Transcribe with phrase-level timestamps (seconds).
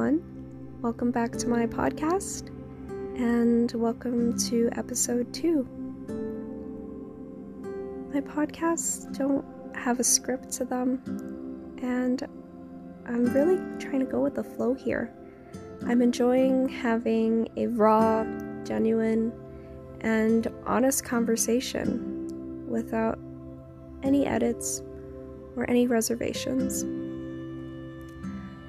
[0.00, 0.78] everyone.
[0.80, 2.48] Welcome back to my podcast,
[3.18, 5.68] and welcome to episode two.
[8.14, 9.44] My podcasts don't
[9.76, 11.02] have a script to them,
[11.82, 12.22] and
[13.04, 15.12] I'm really trying to go with the flow here.
[15.86, 18.24] I'm enjoying having a raw,
[18.64, 19.34] genuine,
[20.00, 23.18] and honest conversation without
[24.02, 24.80] any edits
[25.56, 26.86] or any reservations.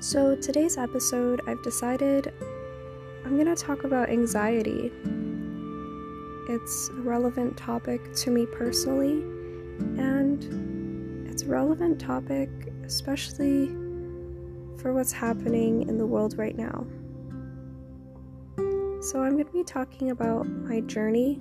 [0.02, 2.34] So, today's episode, I've decided
[3.24, 4.92] I'm going to talk about anxiety.
[6.50, 9.22] It's a relevant topic to me personally,
[10.02, 12.50] and it's a relevant topic,
[12.84, 13.68] especially
[14.82, 16.88] for what's happening in the world right now.
[19.04, 21.40] So, I'm going to be talking about my journey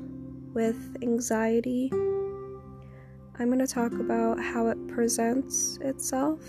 [0.52, 1.88] with anxiety.
[3.38, 6.42] I'm going to talk about how it presents itself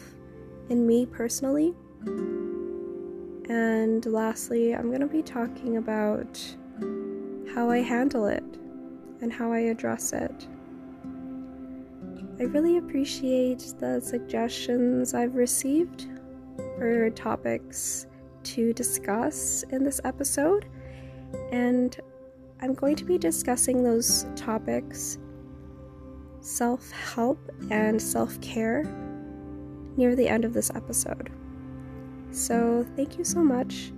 [0.68, 1.74] in me personally
[2.06, 6.40] and lastly, I'm going to be talking about
[7.54, 8.44] how I handle it
[9.22, 10.48] and how I address it.
[12.40, 16.08] I really appreciate the suggestions I've received
[16.78, 18.08] for topics
[18.44, 20.66] to discuss in this episode,
[21.52, 22.00] and
[22.62, 25.18] I'm going to be discussing those topics
[26.40, 27.38] self help
[27.70, 28.84] and self care
[29.98, 31.32] near the end of this episode.
[32.32, 33.92] So, thank you so much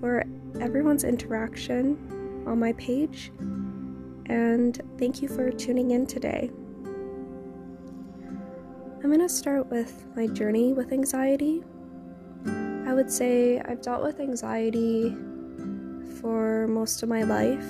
[0.00, 0.24] for
[0.60, 3.30] everyone's interaction on my page,
[4.26, 6.50] and thank you for tuning in today.
[9.02, 11.62] I'm going to start with my journey with anxiety.
[12.86, 15.14] I would say I've dealt with anxiety
[16.20, 17.66] for most of my life.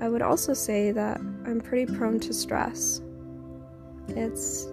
[0.00, 3.00] I would also say that I'm pretty prone to stress.
[4.08, 4.66] It's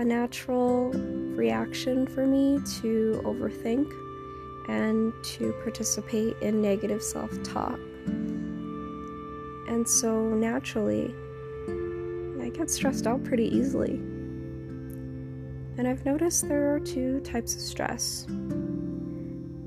[0.00, 0.90] a natural
[1.36, 3.92] reaction for me to overthink
[4.66, 7.78] and to participate in negative self talk.
[9.68, 11.14] And so naturally,
[12.40, 14.00] I get stressed out pretty easily.
[15.76, 18.26] And I've noticed there are two types of stress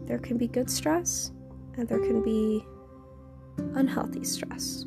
[0.06, 1.32] there can be good stress,
[1.78, 2.66] and there can be
[3.74, 4.86] unhealthy stress.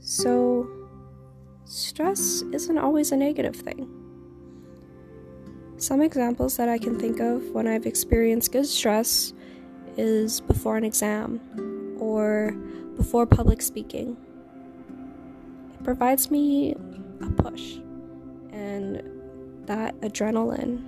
[0.00, 0.68] So,
[1.94, 3.88] stress isn't always a negative thing.
[5.76, 9.32] Some examples that I can think of when I've experienced good stress
[9.96, 11.40] is before an exam
[12.00, 12.50] or
[12.96, 14.16] before public speaking.
[15.72, 16.74] It provides me
[17.20, 17.76] a push
[18.50, 19.00] and
[19.66, 20.82] that adrenaline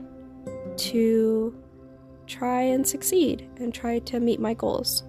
[0.77, 1.55] to
[2.27, 5.05] try and succeed and try to meet my goals.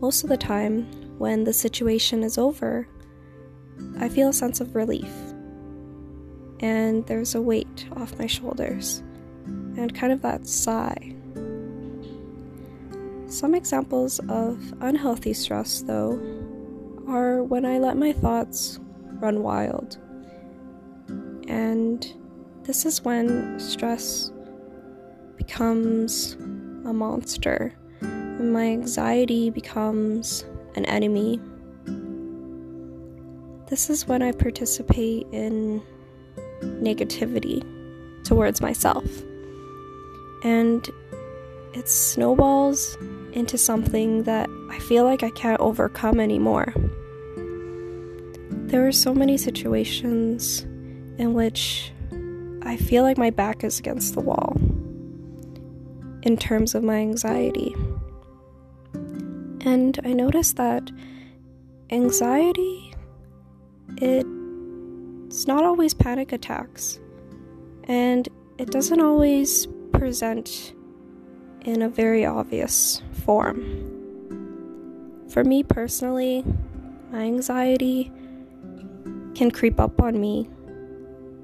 [0.00, 0.86] Most of the time,
[1.18, 2.88] when the situation is over,
[3.98, 5.12] I feel a sense of relief.
[6.60, 9.02] And there's a weight off my shoulders,
[9.46, 11.14] and kind of that sigh.
[13.28, 16.12] Some examples of unhealthy stress, though,
[17.08, 18.78] are when I let my thoughts
[19.20, 19.98] run wild.
[21.48, 22.06] And
[22.62, 24.32] this is when stress
[25.36, 26.34] becomes
[26.84, 30.44] a monster, and my anxiety becomes
[30.74, 31.40] an enemy
[33.68, 35.82] this is when I participate in
[36.62, 37.64] negativity
[38.24, 39.04] towards myself.
[40.44, 40.88] And
[41.74, 42.96] it snowballs
[43.32, 46.72] into something that I feel like I can't overcome anymore.
[48.66, 50.62] There are so many situations
[51.18, 51.92] in which
[52.62, 54.56] I feel like my back is against the wall
[56.22, 57.74] in terms of my anxiety.
[58.94, 60.90] And I noticed that
[61.90, 62.95] anxiety
[63.98, 66.98] it's not always panic attacks,
[67.84, 70.74] and it doesn't always present
[71.62, 73.62] in a very obvious form.
[75.28, 76.44] For me personally,
[77.10, 78.12] my anxiety
[79.34, 80.48] can creep up on me,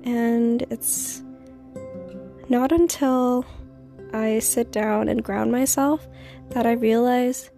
[0.04, 1.22] and it's
[2.48, 3.44] not until
[4.12, 6.06] I sit down and ground myself
[6.50, 7.50] that I realize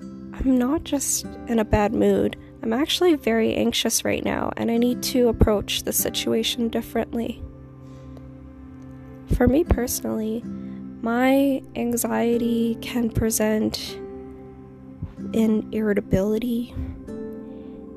[0.00, 2.36] I'm not just in a bad mood.
[2.62, 7.42] I'm actually very anxious right now, and I need to approach the situation differently.
[9.34, 10.42] For me personally,
[11.00, 13.98] my anxiety can present
[15.32, 16.74] in irritability,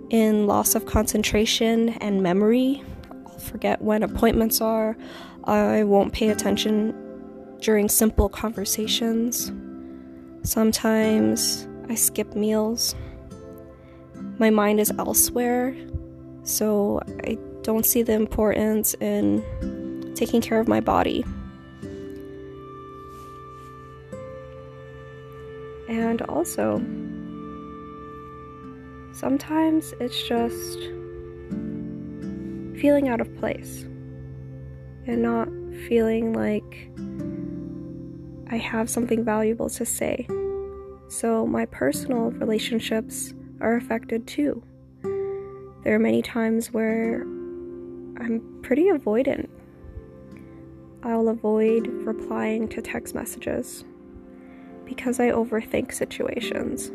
[0.09, 2.83] in loss of concentration and memory.
[3.11, 4.95] I'll forget when appointments are.
[5.43, 6.95] I won't pay attention
[7.59, 9.51] during simple conversations.
[10.43, 12.95] Sometimes I skip meals
[14.43, 15.73] my mind is elsewhere.
[16.43, 19.41] So I don't see the importance in
[20.15, 21.23] taking care of my body.
[25.87, 26.79] And also,
[29.13, 30.79] sometimes it's just
[32.81, 33.83] feeling out of place
[35.07, 35.47] and not
[35.87, 36.71] feeling like
[38.51, 40.27] I have something valuable to say.
[41.07, 44.61] So, my personal relationships are affected too.
[45.83, 47.21] There are many times where
[48.19, 49.49] I'm pretty avoidant.
[51.01, 53.83] I'll avoid replying to text messages
[54.85, 56.89] because I overthink situations.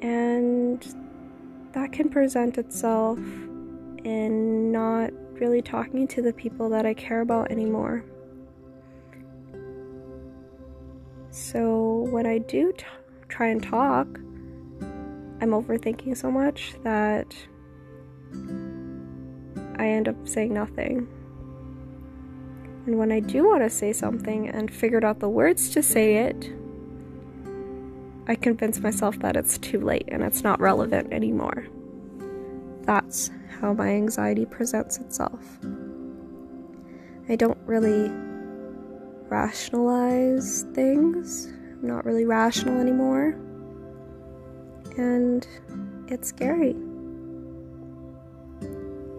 [0.00, 0.84] And
[1.72, 3.18] that can present itself
[4.04, 5.10] in not
[5.40, 8.04] really talking to the people that I care about anymore.
[11.30, 12.84] So when I do t-
[13.28, 14.06] try and talk,
[15.44, 17.36] I'm overthinking so much that
[19.78, 21.06] I end up saying nothing.
[22.86, 26.16] And when I do want to say something and figured out the words to say
[26.16, 26.50] it,
[28.26, 31.66] I convince myself that it's too late and it's not relevant anymore.
[32.84, 33.30] That's
[33.60, 35.42] how my anxiety presents itself.
[37.28, 38.10] I don't really
[39.28, 41.48] rationalize things.
[41.48, 43.38] I'm not really rational anymore.
[44.96, 45.46] And
[46.08, 46.76] it's scary.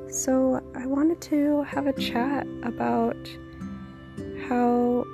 [0.09, 3.17] So, I wanted to have a chat about
[4.47, 5.05] how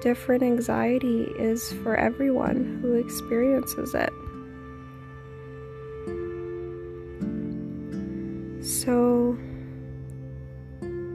[0.00, 4.12] different anxiety is for everyone who experiences it.
[8.62, 9.36] So,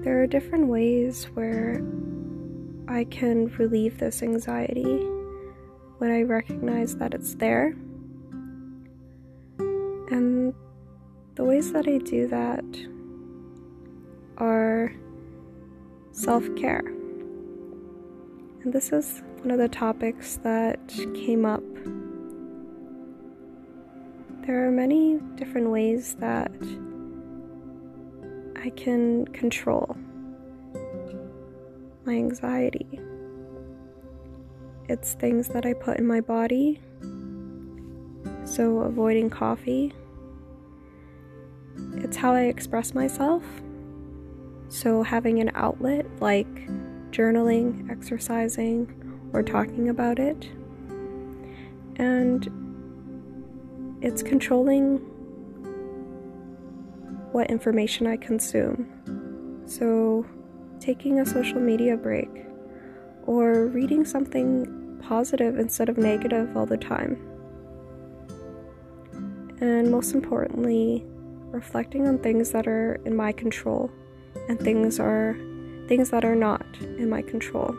[0.03, 1.81] there are different ways where
[2.88, 5.00] I can relieve this anxiety
[5.98, 7.75] when I recognize that it's there.
[11.56, 12.66] Ways that I do that
[14.38, 14.94] are
[16.12, 16.84] self care.
[18.62, 21.63] And this is one of the topics that came up.
[24.46, 26.52] There are many different ways that
[28.62, 29.96] I can control
[32.06, 33.00] my anxiety.
[34.90, 36.81] It's things that I put in my body,
[38.44, 39.94] so avoiding coffee.
[42.15, 43.44] How I express myself,
[44.69, 46.47] so having an outlet like
[47.12, 48.89] journaling, exercising,
[49.33, 50.50] or talking about it.
[51.97, 52.47] And
[54.01, 54.97] it's controlling
[57.31, 59.62] what information I consume.
[59.65, 60.25] So,
[60.79, 62.29] taking a social media break
[63.25, 67.17] or reading something positive instead of negative all the time.
[69.59, 71.06] And most importantly,
[71.56, 73.90] reflecting on things that are in my control
[74.50, 75.38] and things are
[75.88, 76.66] things that are not
[76.98, 77.74] in my control.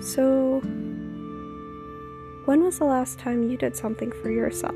[0.00, 0.60] So,
[2.44, 4.74] when was the last time you did something for yourself?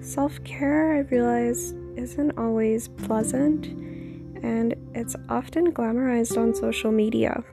[0.00, 3.66] Self care, I realize, isn't always pleasant
[4.42, 7.44] and it's often glamorized on social media.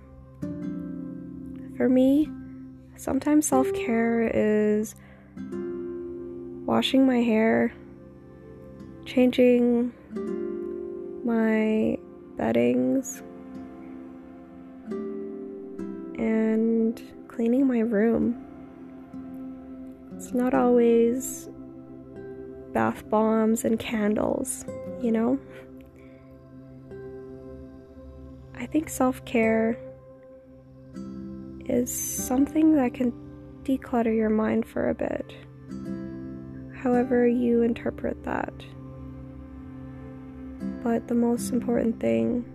[1.77, 2.29] For me,
[2.95, 4.95] sometimes self care is
[6.75, 7.73] washing my hair,
[9.05, 9.93] changing
[11.23, 11.97] my
[12.35, 13.23] beddings,
[16.19, 18.35] and cleaning my room.
[20.17, 21.47] It's not always
[22.73, 24.65] bath bombs and candles,
[25.01, 25.39] you know?
[28.53, 29.79] I think self care
[31.69, 33.13] is something that can
[33.63, 35.33] declutter your mind for a bit,
[36.85, 38.53] however, you interpret that.
[40.83, 42.45] But the most important thing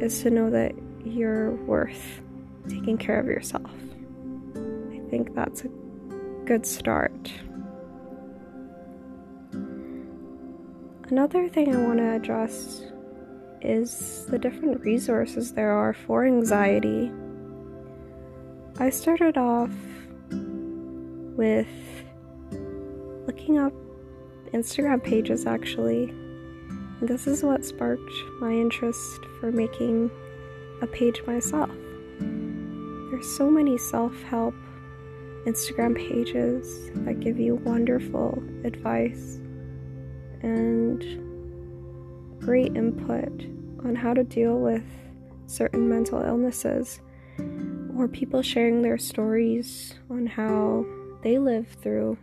[0.00, 0.72] is to know that
[1.04, 2.20] you're worth
[2.68, 3.70] taking care of yourself.
[4.56, 5.68] I think that's a
[6.46, 7.30] good start.
[11.08, 12.82] Another thing I want to address
[13.60, 17.12] is the different resources there are for anxiety.
[18.80, 19.70] I started off
[21.36, 21.68] with
[23.28, 23.74] looking up
[24.54, 26.10] Instagram pages actually.
[27.02, 30.10] This is what sparked my interest for making
[30.80, 31.70] a page myself.
[32.20, 34.54] There's so many self-help
[35.44, 39.38] Instagram pages that give you wonderful advice
[40.42, 41.02] and
[42.40, 43.42] great input
[43.84, 44.84] on how to deal with
[45.46, 47.02] certain mental illnesses
[47.94, 50.86] or people sharing their stories on how
[51.22, 52.16] they live through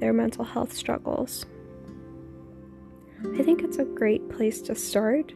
[0.00, 1.46] their mental health struggles.
[3.38, 5.32] I think it's a great place to start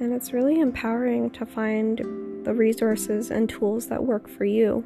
[0.00, 1.98] And it's really empowering to find
[2.44, 4.84] the resources and tools that work for you.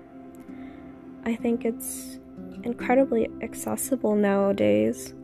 [1.24, 2.18] I think it's
[2.62, 5.14] incredibly accessible nowadays,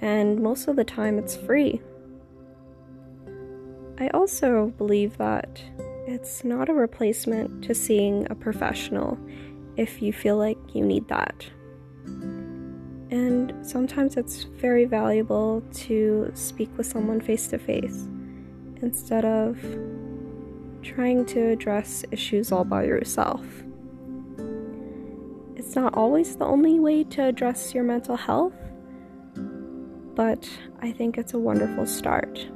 [0.00, 1.80] and most of the time it's free.
[3.98, 5.60] I also believe that
[6.06, 9.18] it's not a replacement to seeing a professional
[9.76, 11.44] if you feel like you need that.
[13.10, 18.06] And sometimes it's very valuable to speak with someone face to face
[18.82, 19.58] instead of
[20.82, 23.44] trying to address issues all by yourself.
[25.56, 28.54] It's not always the only way to address your mental health,
[30.14, 30.48] but
[30.80, 32.46] I think it's a wonderful start.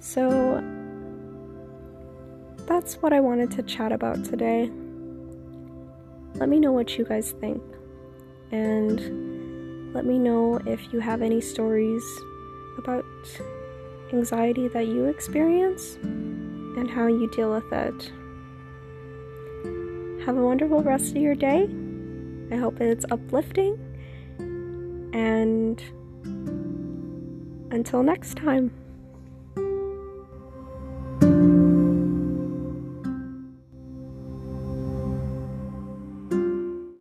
[0.00, 0.62] So,
[2.66, 4.70] that's what I wanted to chat about today.
[6.34, 7.62] Let me know what you guys think.
[8.50, 12.04] And let me know if you have any stories
[12.78, 13.04] about
[14.12, 18.12] anxiety that you experience and how you deal with it.
[20.24, 21.68] Have a wonderful rest of your day.
[22.52, 23.78] I hope it's uplifting.
[25.12, 25.82] And
[27.70, 28.70] until next time.